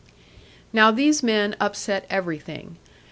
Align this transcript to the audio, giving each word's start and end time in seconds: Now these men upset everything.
Now 0.73 0.89
these 0.89 1.21
men 1.21 1.55
upset 1.59 2.07
everything. 2.09 2.79